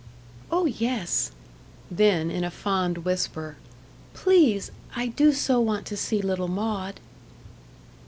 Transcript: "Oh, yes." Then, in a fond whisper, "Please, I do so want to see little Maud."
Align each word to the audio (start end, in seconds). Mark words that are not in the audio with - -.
"Oh, 0.49 0.65
yes." 0.65 1.31
Then, 1.91 2.31
in 2.31 2.43
a 2.43 2.49
fond 2.49 3.05
whisper, 3.05 3.57
"Please, 4.15 4.71
I 4.95 5.05
do 5.05 5.31
so 5.31 5.59
want 5.59 5.85
to 5.85 5.95
see 5.95 6.23
little 6.23 6.47
Maud." 6.47 6.99